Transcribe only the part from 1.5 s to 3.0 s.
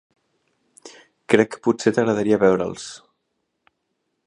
que potser t'agradaria veure'ls.